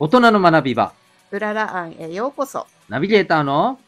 [0.00, 0.92] 大人の学び場、
[1.30, 2.66] うらら案へようこそ。
[2.88, 3.78] ナビゲーターの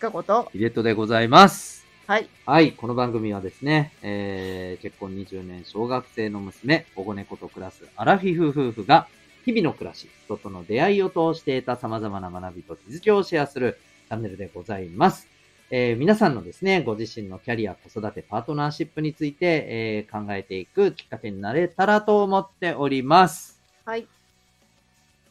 [0.00, 1.84] かこと、ヒデトでございます。
[2.06, 2.30] はい。
[2.46, 9.06] はい、この番組はですね、えー、結婚20年小学生の娘、保護猫と暮らすアラフィフ夫婦が、
[9.44, 15.28] 日々の暮らし、人との出会いを通して得た様々な学びと気づきをシェアするチャンネルでございます。
[15.70, 23.60] えー皆さんのですね、ご自身のキャリア、子育て、パートナーシップについて、えー考えていくきっかけになれたらと思っております。
[23.84, 24.06] はい。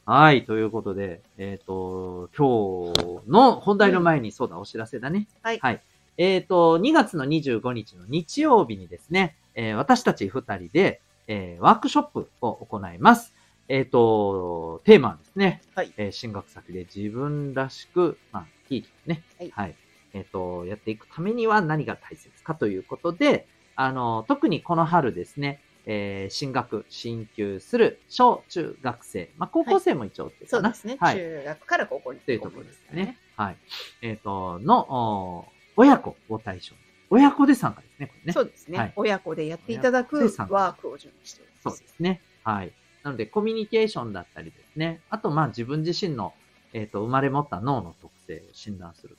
[0.06, 5.28] はい、ということで、えっ、と、今日の本題の前に、そうだ、お知らせだね。
[5.42, 5.82] はいはい。
[6.18, 13.34] えっ、と、2月の25日の日曜日にですね、えー私たち2人で、えーワークショップを行います。
[13.70, 19.76] えっ、と、テーマはですね、はいえー進学先で自分らしく、まあ、生き生きね、はい
[20.12, 23.48] えっ、と、やっていくためには何が大切かということで、
[23.78, 30.98] あの、特にこの春ですね、えー進学、進級する小中学生、まあ、高校生も一応ってかな、そうですね。
[31.00, 31.16] はい。
[31.16, 32.20] 中学から高校に。
[32.20, 33.18] というところですね。。
[33.36, 33.58] はい。
[34.02, 36.82] えっ、と、の、お親子を対象に。
[37.10, 38.34] 親子で参加ですね、これね。
[38.34, 40.18] そうですね、はい親子でやっていただく
[40.50, 41.84] ワークを準備しておりそます。
[41.84, 42.22] うですね。
[42.44, 42.72] はい。
[43.04, 45.02] なので、コミュニケーションだったりですね。
[45.10, 46.34] あと、まあ、自分自身の、
[46.72, 49.16] えっ、と、生まれ持った脳の特性を診断すると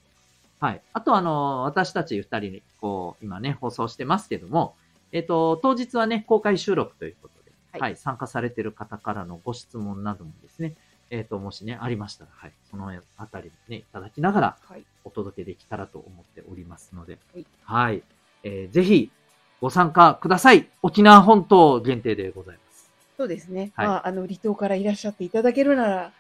[0.60, 0.66] か。
[0.66, 0.82] はい。
[0.92, 4.74] あと、あの、私たち二人に、こう、今ね、放送してますけども、
[5.14, 10.74] えっ、と、当日はね、公開収録ということで、はいはい、参加されている方からのご質問などもですね、
[11.08, 14.82] えっ、と、もしね、ありましたら、はい、そのあたりね、いただきながら、はい。
[15.04, 18.02] お届けできたらと思っておりますので、はいはい。
[18.42, 19.12] えーぜひ、
[19.60, 20.68] ご参加ください。
[20.82, 22.90] 沖縄本島限定でございます。
[23.16, 23.70] そうですね。
[23.76, 26.12] はいまあ、あの、離島からいらっしゃっていただけるなら、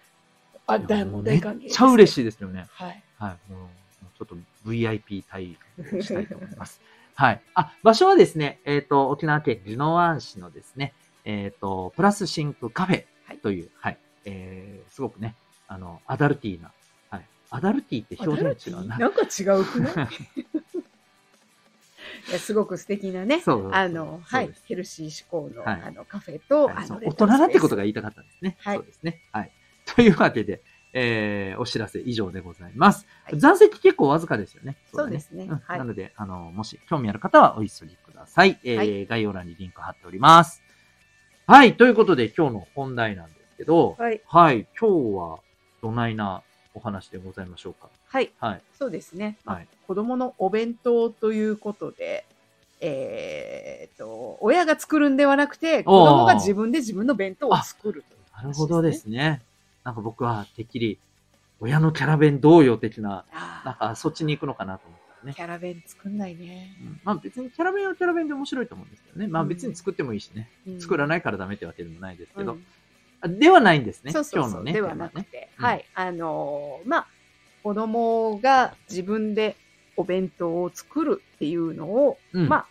[0.68, 1.74] あ、大もうめっ大歓迎です。
[1.74, 2.20] ちゃ嬉しい。
[2.20, 2.66] いですよね。
[2.70, 3.02] はい。
[3.18, 3.52] はい。
[3.52, 3.68] もう
[4.16, 5.58] ちょっと VIP 対
[5.96, 6.80] 応したいと思います。
[7.14, 7.40] はい。
[7.54, 13.04] あ、場所はですね、えっ、と、沖縄県宜野湾市のですね、えっ、と、プラスシンクカフェ
[13.42, 15.34] という、はい、えー、すごくね、
[15.68, 16.72] あの、アダルティーな、
[17.10, 17.26] はい。
[17.50, 18.98] アダルティーって表現違うな。
[18.98, 20.08] なんか違うくない？
[22.28, 23.42] いやすごく素敵なね。
[23.72, 24.50] あの、はい。
[24.64, 27.78] ヘルシー志向の、はいあの、カフェと、はい大人だってことが。
[27.78, 28.56] が言いたかったんですね。
[28.60, 29.20] はいそうですね。
[29.32, 29.50] はい。
[29.84, 30.62] というわけで、
[30.96, 33.06] えー、お知らせ以上でございます。
[33.24, 34.76] はい残席結構わずかですよね。
[34.92, 38.58] だそうですねんはいなので、あの、もし興味ある方はお急ぎください。
[38.64, 40.62] えーはい概要欄にリンク貼っております。
[41.46, 41.76] はい。
[41.76, 44.20] ということで、今日の本題なんですけど、はい。
[44.26, 44.66] はい。
[44.80, 45.38] 今日は、
[45.82, 47.88] どないなお話でございましょうか？
[48.08, 48.30] はい。
[48.38, 48.62] はい。
[48.78, 49.36] そうですね。
[49.44, 52.24] まあはい子供のお弁当ということで、
[52.80, 59.42] えーっと、親が作るんではなくて、子供が自分で自分の弁当を作るというなるほどですね。
[59.84, 60.98] なんか僕は、てっきり、
[61.60, 63.24] 親のキャラ弁どうよ的な、
[63.64, 65.34] なんかそっちに行くのかなと思ったらね。
[65.34, 66.76] キャラ弁作んないね。
[66.80, 69.28] うんまあ別にキャラ弁はキャラ弁で面白いと思うんですけどね。
[69.28, 70.50] まあうん別に作ってもいいしね。
[70.66, 72.52] うん作らないからダメってわけでもないですけど。
[72.52, 72.66] うん
[73.20, 74.12] あではないんですね。
[74.12, 74.72] そうそうそう、今日のね。
[74.74, 75.84] ではなくて、マねはい。
[75.94, 77.06] あのーまあ、
[77.62, 79.56] 子供が自分で
[79.96, 82.66] お弁当を作るっていうのを、うんま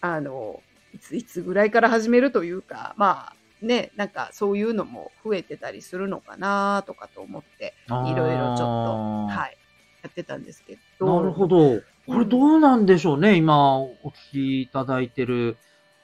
[0.00, 0.62] あ、あの
[0.94, 9.56] いついつぐらいから始めるというか、まあ、ね、なんかそういうのも増えてたりするのかなとかと思って、いろいろちょっと、はい、
[10.02, 11.20] やってたんですけど。
[11.20, 11.80] なるほど。
[12.06, 13.36] これどうなんでしょうね。
[13.36, 13.90] 今、お
[14.30, 15.56] 聞きいただいてる、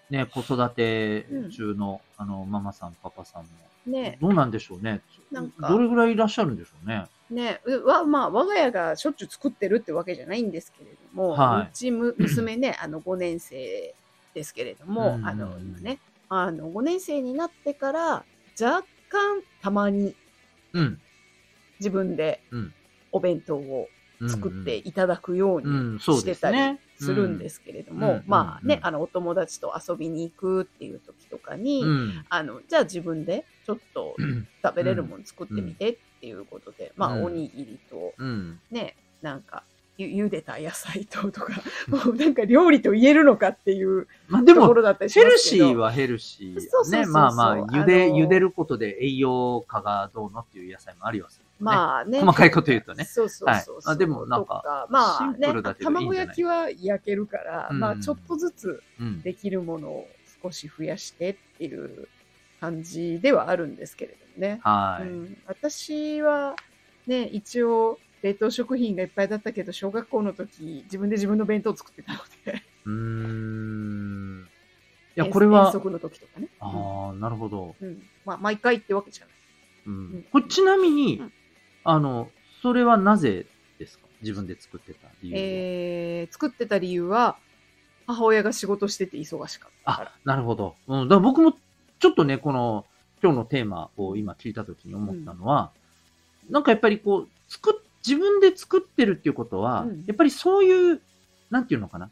[0.09, 3.49] ね、子育て中の、あの、ママさん、パパさんも。
[3.87, 5.01] ね、どうなんでしょうね。
[5.31, 7.05] なんかどれぐらいいらっしゃるんでしょうね。
[7.31, 13.95] ね、うわまあ、我が家がしょっちゅう作ってるってわけじゃないんですけれども、はいうちむ娘ね、あの5年生
[14.35, 16.01] ですけれども、うんあの今ね、
[16.31, 18.25] あの5年生になってから
[18.61, 20.15] 若干たまに
[20.73, 21.01] うん。
[21.81, 22.75] 自分でうん
[23.13, 23.89] お弁当を
[24.29, 32.25] 作っていただくよううん、にしてたりでするんですけれども、うんまあね、うんあのお友達と遊びに行くっていう時とかに、うん。
[32.29, 34.47] あのじゃあ自分でちょっとうん。
[34.63, 38.61] 食べれるもの作ってみてっていうことで、まあうんおにぎりとうん。
[38.71, 39.65] ね、なんか、
[40.01, 41.53] ゆ茹でた野菜ととか、
[41.89, 45.67] もうなんか料理と言えるのかっていうまあでも、ところだったりしヘルますけど。
[45.67, 46.61] シーはヘルシー、ね。
[46.61, 51.51] そうそうまあまあ、茹で、あの茹でることで栄養価がどうのっていう野菜もありはする、ね。
[51.61, 52.21] まあね。
[52.21, 53.75] 細かいこと言うとねそうそうそうそう。
[53.77, 55.49] はいあでもなんかまあね
[55.81, 59.23] 卵焼きは焼けるから、うんまあちょっとずつうん。
[59.23, 60.09] できるものを
[60.43, 62.09] 少し増やしてっていう
[62.61, 64.61] 感じではあるんですけれどもね。
[64.63, 65.05] はい。
[65.05, 66.55] うん、私は
[67.07, 72.63] ね、一応、冷凍食品がいっぱいだったけど、小学校の時、自分で自分の弁当を作ってたので。
[72.85, 74.43] うーん。
[74.43, 74.47] い
[75.17, 76.49] や、遠これは遠、足の時とかね。
[76.61, 77.75] ああ、なるほど。
[77.81, 77.89] うん。
[77.89, 79.35] うんまあ、毎回ってわけじゃない。
[79.87, 80.23] ううんん。
[80.31, 81.33] これちなみに、うん
[81.83, 82.31] あの、
[82.63, 83.47] それはなぜ
[83.79, 84.07] ですか？
[84.21, 85.41] 自分で作ってた理由は。
[85.43, 87.39] えー、作ってた理由は、
[88.07, 90.77] 母親が仕事してて忙しかったからあ。、なるほど。
[90.87, 91.09] うん。
[91.09, 91.53] だから僕も、
[91.99, 92.85] ちょっとね、この、
[93.23, 95.71] 今日のテーマを今聞いたときに思ったのは、
[96.51, 100.05] なんかやっぱりこう、作っ、自分で作ってるっていうことは、うん。
[100.07, 101.01] やっぱりそういう、
[101.51, 102.11] なんていうのかな、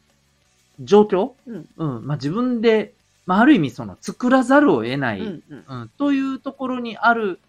[0.79, 1.31] 状況？
[1.47, 1.69] うん。
[1.77, 2.93] うん、まあ自分で、
[3.25, 5.63] まあある意味その作らざるを得ない、うんうん。
[5.67, 7.39] うん、というところにある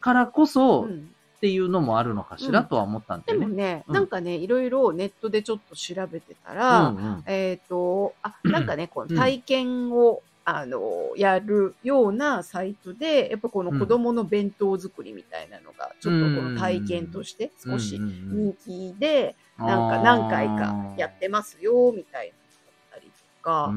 [0.00, 1.10] からこそ、っうん。
[1.40, 3.46] ていうのもあるのかしらとは思ったんだよね。
[3.46, 3.94] でもね、うん。
[3.94, 7.22] なんかね、いろいろネットでちょっと調べてたうら、んうん。
[7.26, 23.74] えっ、と、あ、なんかね、この体験を、あの、やるようなサイトで、やっぱこの子供の弁当作りみたいなのが、ちょっとこの体験として少し人気で、なんか何回かやってますよ、みたいなのだったりとか、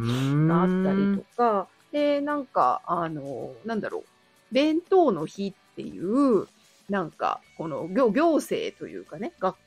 [0.47, 6.47] があったりとか、で、なんか、あの、なんだろう、弁当の日っていう、
[6.89, 9.61] なんか、この行行政というかね、学校、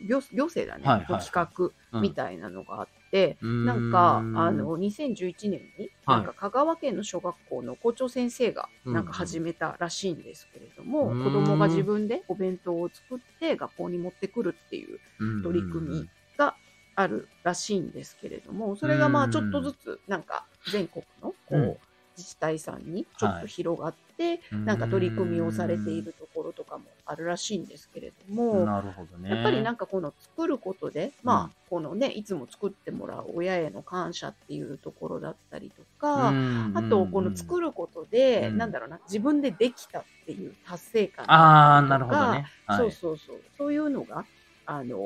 [0.00, 3.50] 行行政だね、はいはい企画みたいなのがあって、うん。
[3.62, 6.18] なんか、あの、2011年に、はい。
[6.18, 8.94] なんか香川県の小学校の校長先生が、うん。
[8.94, 11.18] なんか始めたらしいんですけれども、うん。
[11.18, 15.42] 子供が自分でお弁当を作って学校に持ってくるっていううん。
[15.42, 16.58] 取り組みが
[16.94, 21.78] あるらしいんですけれども、それがまあちょっとずつなんか全国のこうん。
[21.82, 21.87] う
[22.18, 29.30] 自治体さんにちょっと広がって、なんか取り組みをされているところとかもあるらしいんですけれども、なるほどね。
[29.30, 36.32] やっぱりなんか、かこの作ることで、まあこのね、いつも作ってもらう親への感謝っていうところだったりとか、
[36.74, 37.68] あとこの作る。
[37.68, 42.46] ることで、うんなんだろうな、自分でできたっていう達成感ああ、なるほどね。
[42.66, 43.40] はいそうそうそう。
[43.56, 44.24] そういうのが、
[44.66, 44.98] あのー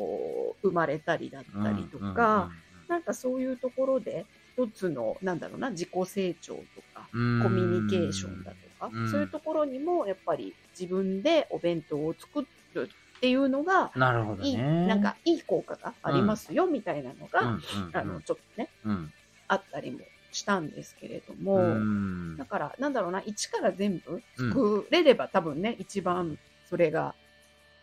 [0.62, 2.50] 生まれたりだったりとか、
[2.88, 4.26] なんかそういうところで、
[4.56, 9.02] 一つの、なんだろうな、自己成長とか、コミュニケーションだとか、うん。
[9.04, 14.68] そういうところにも、やっぱり自分でお弁当を作るっていうのが、なるほどいい、ね。
[14.84, 17.56] なんかいい効果がありますよ、みたいなのうん、が、
[17.92, 19.12] あの、ちょっとね、うん。
[19.48, 21.90] あったりもしたんですけれども、う
[22.38, 22.38] ん。
[22.38, 27.16] だから、なんだろうな、一から全部作れれば、多分ね、一番それが、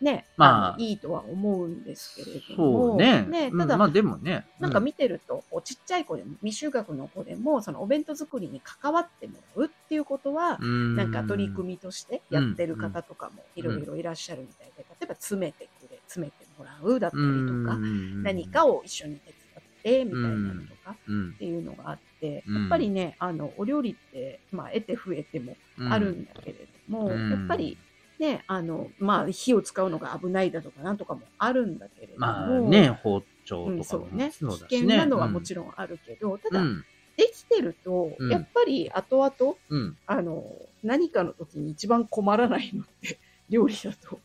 [0.01, 0.77] ね、まあ。
[0.77, 3.23] のいいとは思うんですけれどそも、うね。
[3.23, 4.45] ねただ、うんまあでもね。
[4.59, 17.77] なんか見てると、ちっちゃい子でも、未就学の子でも、そのお弁当作りに関わってもらうっていうことは、ななんか取り組みとしてやってる方とかもいろいろいらっしゃるみたいで、例えば詰めてくれ、詰めてもらうだったりとか、
[18.23, 21.31] 何かを、を一緒に手伝ってみたいなのとか、うん。
[21.31, 22.61] っていうのがあって、うん。
[22.61, 25.55] やっぱりね、あの、お料理って、まあ、得て増えても
[25.89, 26.53] あるんだけれ
[26.89, 27.31] ども、うん。
[27.31, 27.77] やっぱり
[28.19, 34.79] ね、あの、まあ、火を使うのが危ないだとかなんとかもあるんだけれども、まあね、包丁うん、とかもそうね、そうだ危。
[34.79, 36.85] 険なのはもちろんあるけど、ただ、うん。
[37.15, 39.97] できてると、うんやっぱり後々、うん。
[40.05, 40.45] あの、
[40.83, 43.17] 何かの時に一番困らないのって
[43.49, 44.19] 料理だと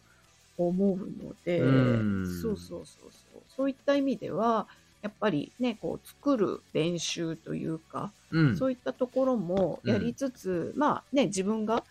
[0.58, 3.42] 思うので、うんそうそうそうそう。
[3.48, 4.66] そういった意味では、
[5.02, 8.56] やっぱりね、こう作る練習というか、うん。
[8.56, 11.84] そういったところもやりつつ、まあね、自分が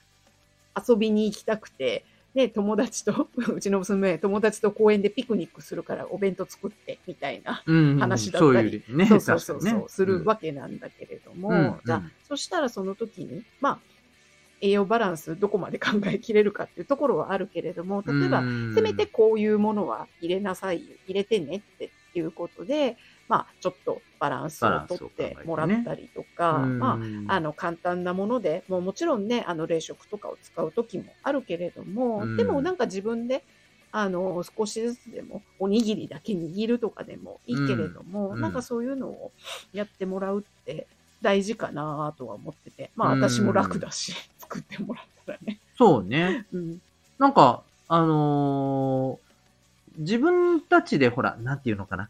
[0.88, 9.84] 遊びに行きたくて、ね、友達と、 うちの娘、友達と公園でピクニックするからお弁当作って、みたいなうん話だったりそういうね、そうそうそうそう、ね。
[9.88, 12.12] するわけなんだけれども、うんじゃあ、うん。
[12.28, 13.80] そしたらその時に、まあ、
[14.62, 33.44] 栄養バランスどこまで考えきれるかっていうところはあるけれども、例えば、うんせめてこういうものは入れなさいよ、入れてねっていうことで、まあ、ちょっとバランスをとってもらったりとか、うんまあ、あの、簡単なもので、もうもちろんね、あの、冷食とかを使う時もあるけれども、うんでもなんか自分で、
[33.92, 39.32] あの、少しずつでも、おにぎりだけ握るとかでもいいけれども、うんなんかそういうのを
[39.72, 40.88] やってもらうって
[41.22, 45.60] 大事かなとは思ってて、まあうん私も楽だし、 作ってもらったらね。
[45.78, 46.46] そうね。
[46.52, 46.80] うん。
[47.20, 49.23] なんか、あのー
[49.98, 52.10] 自分たちでほら、なんていうのかな。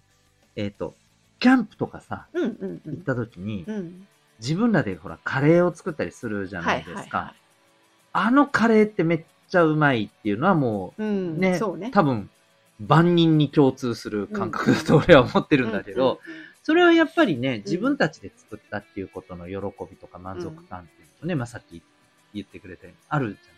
[0.55, 0.95] えっ、と、
[1.39, 2.95] キャンプとかさ、うんうんうん。
[2.95, 4.07] 行った時に、うん。
[4.39, 7.17] 自分らでほら、カレーを作ったりするじゃないですか。
[7.17, 7.33] は
[8.13, 11.17] あのカレーってめっちゃうまいっていうのはもいはいはい。
[11.17, 11.35] うん。
[11.35, 11.91] う、ね、ね。
[11.91, 12.29] 多分、
[12.79, 16.19] 万人に共通する感覚だと俺は思ってるんだけど、
[16.63, 19.55] それはやっぱりね、自分たちで作ったっていうことの喜
[19.89, 21.81] びとか満足感っていうのとね、まあさっき
[22.33, 23.53] 言ってくれたようにあるじゃない。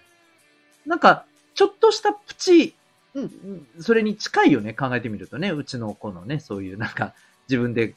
[0.87, 2.75] なんか、ちょっとしたプチ、
[3.15, 3.67] うん。
[3.79, 7.13] それに近いよね、考えてみるとね、うちの子のね、そういうなんか、
[7.47, 7.95] 自分で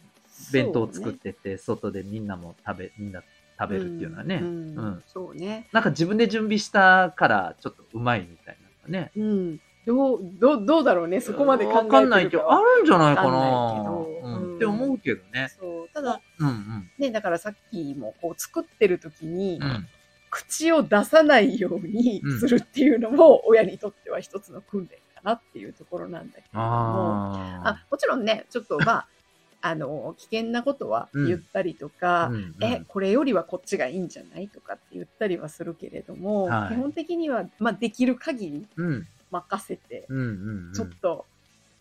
[0.53, 3.23] 弁当を作ってて、外でみんなも食べ、みんな
[3.59, 5.69] 食べるっていうのはね、うんうんそうね。
[5.73, 8.57] なんか自分で準備したから、ちょっとうまいみたい
[8.87, 9.11] なね。
[9.17, 9.61] うん。
[9.87, 11.21] どう、どう、どうだろうね。
[11.21, 15.49] そこまで考えてわかんないけど、あるんじゃないかなうんうんって思うけどね。
[15.59, 15.89] そう。
[15.95, 16.91] ただ、うんうん。
[16.99, 19.87] ね、だからさっきも、こう、作ってる時に、うん。
[20.31, 27.23] 口を出さないようにうんするっていうのも、親にとっては一つの訓練かなっていうところなんだけれども、
[27.63, 29.09] ああもちろんね、ちょっとまあ、
[29.61, 32.65] あの、危険なことは言ったりとか、うんうん。
[32.65, 36.69] え、これよりはこっちがいいんじゃないとかって言っったりはするけれども、はい。
[36.69, 39.09] 基本的には、まあ、できる限りうん。
[39.31, 40.73] 任せて、うんうんうん。
[40.73, 41.29] ちょっと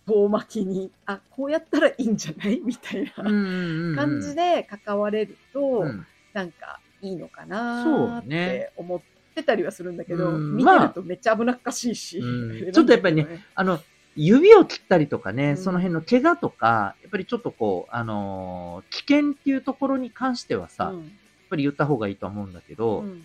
[0.08, 2.62] 遠巻きに、あこうやったらいいんじゃない？
[2.62, 3.96] みたいなうんうんうんうん。
[3.96, 6.08] 感じで関われると、うん。
[6.34, 8.46] なんかいいのかなっね。
[8.46, 9.06] て思っ
[9.38, 10.56] てたりはするんだけど、うん。
[10.56, 12.72] 見てるとめっちゃ危なっかしいし、うん。
[12.74, 13.80] ちょっとやっぱりね、あの、
[14.16, 15.58] 指を切ったりとかね、うん。
[15.58, 21.12] その辺の怪我とか、やっぱりちょっとこう、あのー危険っていうところに関してはさ、やっうん
[21.50, 23.24] ぱり言った方がいいとは思うんだけど、うん。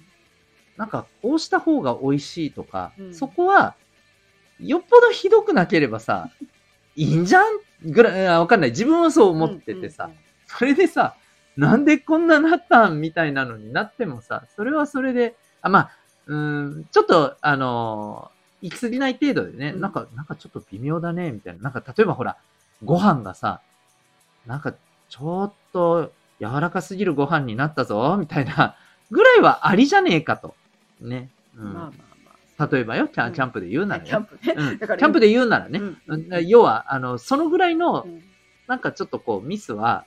[0.77, 3.15] なんか、こうした方が美味しいとか、うん。
[3.15, 3.75] そこは、
[4.61, 6.31] よっぽどひどくなければさ、
[6.95, 7.45] いいんじゃん
[7.87, 8.71] ぐらい、あわかんない。
[8.71, 10.11] 自分はそう思っててさ、
[10.47, 11.17] それでさ、
[11.57, 15.91] なんでこんななったんみたいなのになってもさ、それはそれで、あ、まあ、
[16.27, 21.63] うーん、ちょっと、あのー行き過ぎない程度でね、うんなんか、なんかちょっと微妙だね、みたいな。
[21.65, 22.37] なんか、例えばほら、
[22.85, 23.61] ご飯がさ、
[24.47, 24.73] なんか、
[25.09, 28.77] ちょっと柔らかすぎるご飯になったぞ、みたいな、
[29.11, 30.55] ぐらいはありじゃねえかと。
[31.01, 31.29] ね。
[31.59, 31.65] うん。
[31.65, 31.91] まあまあ
[32.25, 32.69] まあ。
[32.71, 34.09] 例えばよ、キャうんンキャンプで言うならね。
[34.09, 34.55] キャンプね。
[34.57, 35.81] うん、キだからャンプで言うならね。
[36.47, 38.23] 要は、あの、そのぐらいのう、ん
[38.69, 40.05] なんかちょっとこう、ミスは、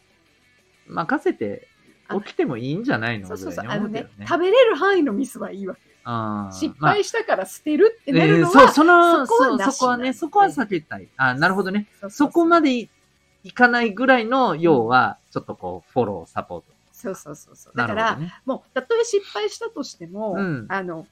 [0.87, 1.67] 任せて
[2.07, 3.27] あ起きてもいいんじゃないの？
[3.27, 3.65] そうそうそう。
[3.67, 4.07] あのね。
[4.25, 5.81] 食べれる範囲のミスはいいわけ
[6.51, 11.07] 失まあ敗したから捨てるってなえるのは、ーそう、その、そこはなしそこはね、そこは避けたい。
[11.17, 11.87] あなるほどね。
[12.09, 12.69] そこまで。
[12.69, 12.89] でい
[13.43, 16.65] いかないぐらいの、要は、ちょっとこう、フォロー、サポート。
[16.91, 17.77] そうそうそうそう。
[17.77, 18.33] だから、ね。
[18.43, 21.05] もう、たとえ失敗したとしても、うんあの、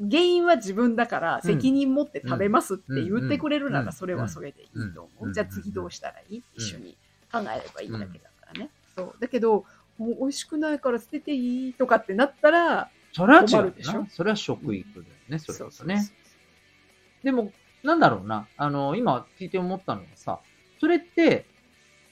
[0.00, 5.26] 原因は自分だからうん責任持って食べますって言ってくれるなうんらそれはそれでいいと思う。
[5.26, 6.42] うんじゃあ次どうしたらいい？
[6.56, 6.96] 一緒に
[7.30, 8.70] 考えればいいだけだからね。
[8.96, 9.14] そう。
[9.20, 9.66] だけど、
[9.98, 13.92] もう美味しくないから捨てていいとかってなったら、それは違う困るでしょ？
[14.02, 14.08] な。
[14.10, 16.08] それは食育だよね、それこそね。
[17.22, 17.52] でも、
[17.82, 18.46] なんだろうな。
[18.56, 20.40] あの、今聞いて思ったのはさ、
[20.80, 21.44] それって、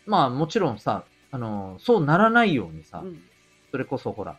[0.06, 3.22] まあもちろんさ、あの、そうならないようにさ、うん
[3.70, 4.38] それこそほら、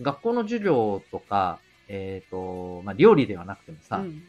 [0.00, 4.22] 学校の授業とか、えっ、と、まあ料理ではなくてもさ、うん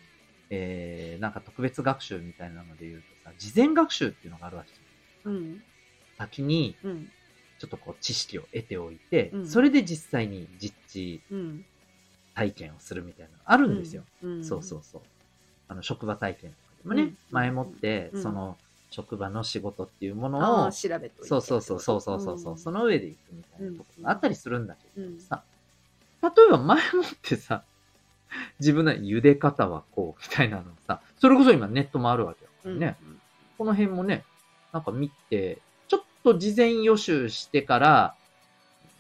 [0.50, 5.34] えー、なんか特別学習みたいなので言うとさ、事前学習っていうのがあるわけじゃん。
[5.34, 5.64] うん
[6.18, 7.10] 先に、うん
[7.58, 11.66] ちょっとこう知識を得ておいて、うんそれで実際に実地うん。
[12.34, 14.04] 体験をするみたいなのあるんですよ。
[14.22, 14.44] うん。
[14.44, 15.02] そうそうそう。
[15.68, 17.18] あの、職場体験とかでもね、うん。
[17.32, 18.22] 前もって、うん。
[18.22, 18.58] その、
[18.92, 22.58] 職場の仕事っていうものを、調べといてそうそうそうそうそうそう、うん。
[22.60, 25.44] その上で行くみたいなところがあったりするんだけどさ、
[26.22, 27.64] 例えば前もってさ、
[28.60, 32.98] 自分の茹で方はこう、みたいなのさ、それこそ今ネットもあるわけだからね。
[33.02, 33.18] うん。
[33.58, 34.26] この辺もね、
[34.72, 35.64] なんか見て、
[36.34, 38.16] と事前予習してから、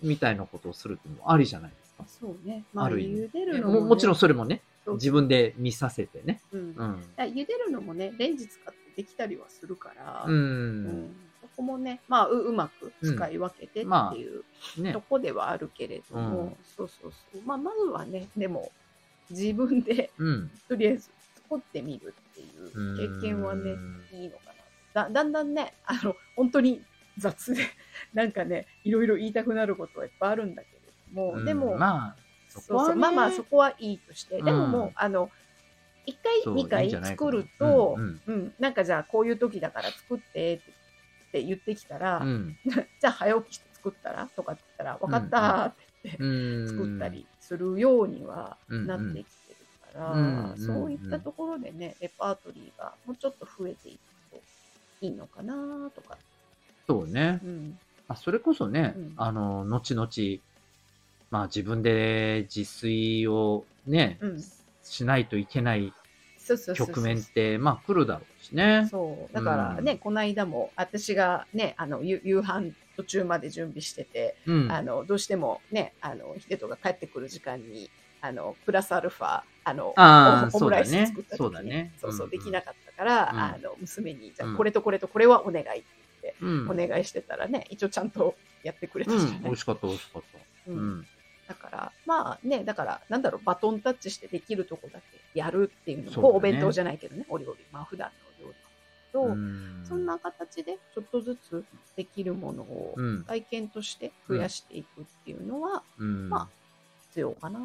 [0.01, 2.05] みたいなことをするってのもありじゃないですか。
[2.07, 2.63] そうね。
[2.73, 4.61] まあ、ある意味茹でるのも、ね、ももちろんそれもね、
[4.93, 6.39] 自分で見させてね。
[6.51, 6.59] うん。
[6.75, 7.03] うん。
[7.17, 10.31] ら茹でるのもね、レンジ使ってできたりはするから、う。
[10.31, 15.01] うんんそこもね、まあう、うまく使い分けてっていう、まねと。
[15.01, 17.41] こではあるけれども、うんそうそうそう。
[17.45, 18.71] まあ、まずはね、でも、
[19.29, 20.51] 自分でうん。
[20.69, 21.09] とりあえず
[21.49, 23.71] 作ってみるっていう経験はね、
[24.13, 24.43] いいのか
[24.93, 25.03] な。
[25.05, 26.81] だだんだんね、あの、本当に
[27.17, 27.63] 雑で、
[28.13, 30.79] なんかね、いろいろ言いたくなることはいっぱいあるんだけれ
[31.13, 32.15] ども、うんでも、まあ、
[32.49, 35.29] そこはねそうそうまあまあそこはいいとして、でもうんもう、あの、
[36.05, 40.61] 1回、そう2回作ると、うんうんなんかじゃあこういう時だから作って
[41.27, 42.57] って言ってきたら、うん。
[42.65, 46.27] じゃあ早起きして作ったらとかって言ったら、分かったーって言って、う
[46.63, 46.67] ん。
[46.67, 54.41] 作ったりするようにはうんなってきてるから、うんそういったところでね、レパートリーがもうちょっと増えていくと
[55.01, 56.17] いいのかなとか。
[56.87, 57.39] そうね。
[57.43, 57.79] うん
[58.09, 60.07] あそれこそね、うんあの、後々、
[61.29, 64.43] まあ自分で自炊をね、うん
[64.83, 65.91] しないといけない
[66.73, 68.87] 局面って、まあ来るだろうしね。
[68.89, 69.33] そう。
[69.33, 74.71] だからね、うんこの間も私がね、あの、夕夕飯途中まで準備してて、うん。
[74.71, 77.89] あの、どうしてもね、あの、秀人が帰ってくる時間に、
[78.21, 85.96] あの、プラスアルファ、あの、あーオムライス作った時そうだねそうそう、うんできなかったから、うんあの、娘に、じゃこれとこれとこれはお願いって。
[86.41, 89.43] お願いしてたらね、一応ちゃんとやってくれたじゃうん。
[89.43, 90.71] 美味しかった、美味しかった。
[90.71, 91.07] ううんん。
[91.47, 98.55] だから、まあね、だから、なんだろう、バトンタッチしてできるとこだけやるっていうのも、ねお弁当じゃないけどね、お料理、まあ普段の料理
[99.13, 101.63] と、うんそんな形でちょっとずつ
[101.95, 103.23] できるものをうん。
[103.23, 106.29] 体験として増やしていくっていうのはうん。
[106.29, 106.47] まあ
[107.09, 107.59] 必要かな。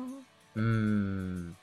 [0.55, 1.57] うん。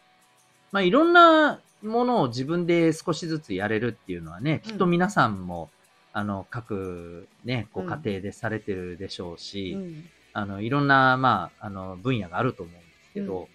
[0.72, 5.70] まあ、いろんなものを自分で少しずつやれるっていうのはね、きっと皆さんも、
[6.12, 7.90] あの、各ね、こううん。
[7.90, 10.06] 家庭でされてるでしょうし、うん。
[10.34, 13.48] あの、いろんな、まあ、あの、分野があると思うんですけど、うん。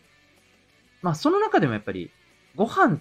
[1.03, 2.13] まあ、その中でもやっぱり、
[2.55, 3.01] ご飯、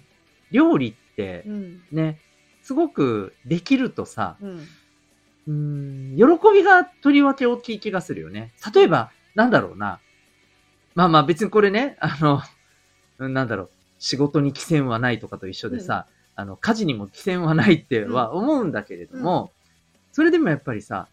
[0.52, 1.82] 料理ってう、ん。
[1.92, 2.22] ね、
[2.62, 4.68] すごくできるとさ、うん。
[5.48, 8.54] うーん、喜びがとりわけ大きい気がするよね。
[8.74, 10.02] 例えば、なんだろうな。
[10.96, 12.42] まあまあ別にこれね、あの、
[13.20, 19.52] うんなんだろう、仕事に寄せはないとかと一緒でさ、あの、家事にも寄せはないっては思うんだけれども、
[20.12, 21.08] それでもやっぱりさ、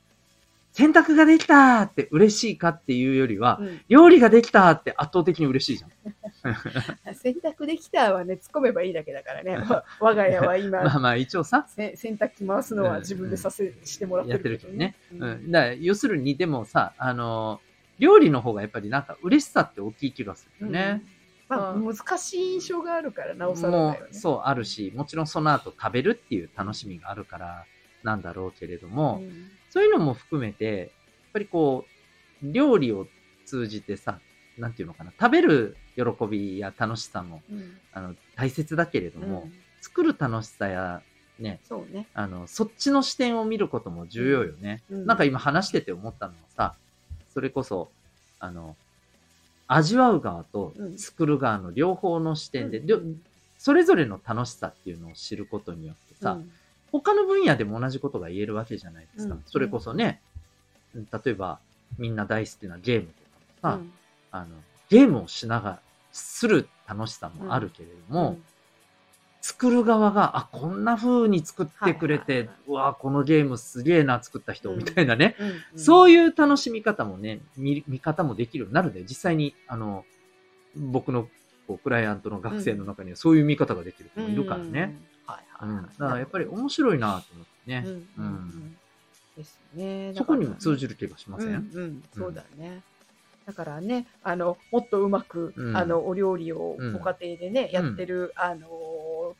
[0.72, 6.54] 洗濯ができたって嬉しいかっていうよりは、うん料理ができたって圧倒的に嬉しいじゃん。
[7.14, 9.56] 洗濯できたはね、突っ込めばいいだけだからね。
[9.56, 14.94] わ 我が家は今、まあまあ一応さ、せ洗濯機回すのは自分でさせ、してもらってやってるるけどね。
[15.12, 15.50] ううんん。
[15.50, 17.60] だ要するにでもさ、あの、
[17.98, 21.02] 料理の方がやっぱりなんか嬉しさって大きい気がするよね。
[21.50, 24.11] まあ、うん難しい印象があるから、なおさらもだよね。
[24.12, 27.64] う、そうあるし、もちろんその後食べるっていう楽しみがあるから
[28.04, 30.88] なんだろうけれども、んそういうのも含めて、やっ
[31.33, 31.85] ぱりこ
[32.42, 33.07] う、料理を
[33.47, 34.21] 通じてさ、
[34.59, 39.52] なんていうのかな、食べる喜びや楽しさも、うんあの、大切だけれども、うん
[39.83, 41.00] 作る楽しさや、
[41.38, 42.07] ね、そうね。
[42.12, 44.83] あの、そっちの視点を見ることも重要よね。
[44.90, 46.75] うんなんか今話してて思ったのはさ、
[47.33, 47.90] それこそ、
[48.38, 48.76] あの、
[49.72, 50.98] 味わう側とうん。
[50.98, 53.22] 作る側の両方の視点で、うん。
[53.56, 56.50] それぞれの楽しさっていうのを知ることによってさ、うん。
[56.90, 59.34] 他の分野でも同じことが言えるわけじゃないですか。
[59.34, 59.42] うん。
[59.46, 60.20] それこそね、
[60.94, 61.60] うん例えば
[61.98, 63.92] みんな大好きなゲームとかもさ、うん。
[64.32, 64.46] あの、
[64.88, 65.80] ゲームをしながら、
[66.12, 68.38] する楽しさもあるけれども、
[69.40, 75.37] 作る側が、あ、こんな風に作ってくれて、はいはいはいうわこのゲームすげえな、作った人、うんみたいなね、
[75.75, 80.04] うんそういう楽しみ方もね、見見方もできるようになるんで、実際に、あの、
[80.76, 81.28] 僕の
[81.66, 84.99] こうクライアントの学生の中にはそういう見方ができる人もいるからね。。
[85.26, 85.76] うんはいうん。
[85.76, 85.85] はい。
[85.85, 87.85] だからやっぱり面白いなと思ってね。
[87.87, 88.76] うんうんうん
[89.37, 90.12] ですね。
[90.16, 92.82] そこにも通じじる気がしません、うんうん、そうだね。
[93.47, 98.68] だからね、あの、もっとうまく、うんあの、お料理をうんご家庭でね、やってる、あの、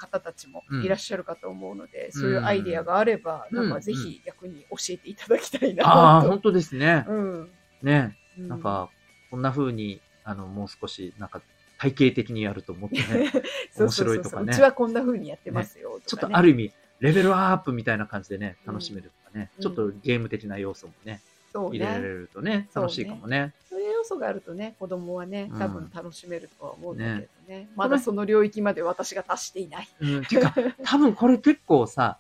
[0.01, 3.57] 方たちもいらっしゃるかと思うので、そういうアイデアがあれば、うん。
[3.69, 6.29] なんかぜひ逆に教えていただきたいなああ、と。
[6.31, 7.05] 本当ですね。
[7.07, 7.51] うん。
[7.83, 8.17] ね。
[8.39, 8.89] うなん、か、
[9.31, 11.43] こんな風に、あの、もう少し、なんか、
[11.79, 13.31] 体系的にやるともっとね、
[13.77, 14.53] 面白いとかね。
[14.53, 19.63] そうちはこんな風にやってますよ、ちょっとある意味、レベルアップみたいな感じでね、楽しめるとかね、うん。
[19.63, 21.21] ちょっとゲーム的な要素もね、
[21.53, 22.09] そう入れられね。
[22.09, 23.55] るとね、楽しいかもね。
[23.69, 25.59] そういう要素があるとね、子供はねう、ん。
[25.59, 27.69] 多分楽しめるとは思うんだけどね。
[27.77, 29.89] まだその領域まで私が達していない。
[30.01, 32.19] うん、てか、多分これ結構さ、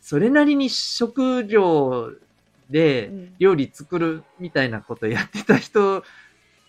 [0.00, 2.10] それなりに食料
[2.70, 6.02] でうん料理作るみたいなことやってた人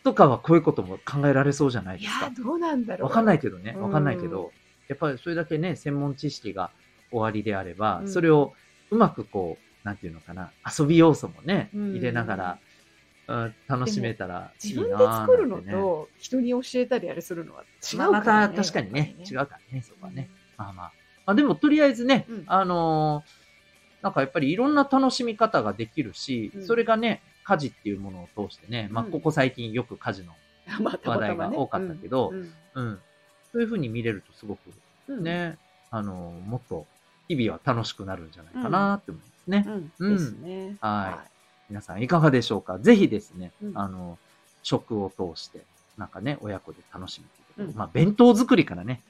[0.03, 2.31] とかはこういうことも考えられそうじゃないいですかや。
[2.31, 3.09] ー、どうなんだろう。
[3.09, 4.51] わかんないけどね、うんわかんないけど、
[4.87, 6.69] やっぱりそれだけね、専門知識が
[7.09, 8.53] 終わりであれば、うんそれを
[8.91, 12.59] うまくこう、なんていうのかな、遊び要素もね、うん入れながら、
[13.27, 17.63] うん楽しめたらいい自な分で作るのと人に教えたりあれするのは
[17.93, 18.55] 違うからね。
[18.55, 20.29] た確かにね、違やっうからね、そこはね。
[20.57, 20.91] まあまあ。
[21.25, 22.43] まあでもとりあえずね、うん。
[22.47, 23.47] あのー
[24.03, 26.67] なんかやっぱりいろんな楽しみ方ができるし、うん。
[26.67, 29.11] それがね、家事っていうものを通してね、まあうん。
[29.11, 30.33] ここ最近よく家事の、
[31.03, 32.53] 話題が多かったけどうん。
[32.75, 32.99] うん、
[33.51, 34.59] そういう風に見れるとすごく
[35.07, 35.23] うん。
[35.23, 35.57] ね、
[35.91, 36.85] あのーもっと
[37.27, 39.65] 日々は楽しくなるんじゃないかなって思いますね。
[39.99, 40.17] うん。
[40.17, 40.77] ですね。
[40.79, 41.36] はい
[41.69, 42.79] 皆さんいかがでしょうか？
[42.79, 44.17] ぜひですね、うんあの、
[44.63, 45.61] 食を通して、
[45.97, 47.27] なんかね、親子で楽しむ
[47.65, 49.01] うんまあ、弁当作りからね、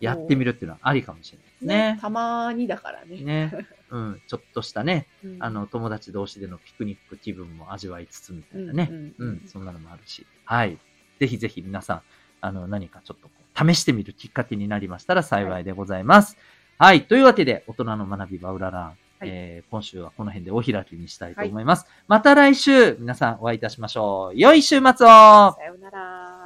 [0.00, 1.98] やってみるっていうのはありかもしれないですねね。
[2.00, 3.20] たまにだからね。
[3.22, 3.66] ね。
[3.90, 4.22] うん。
[4.28, 8.88] ちょっとしたね、うんあの、友達同士でのピクニック気分も味わいつつみたいなね。
[8.90, 10.24] うんうん、そんなのもあるし。
[10.44, 10.78] はい。
[11.18, 12.02] ぜひぜひ皆さん、
[12.40, 13.34] あの、何かちょっとこ
[13.66, 16.36] う試してみるきっかけになりましたら幸いでございます。
[16.78, 17.06] はい。
[17.06, 21.86] というわけで、大人の学びバウララン、はいえー今週はこの辺でお開きにしたいと思います。
[22.06, 24.38] また来週、皆さんお会いいたしましょう。
[24.38, 26.37] 良い週末をさようなら。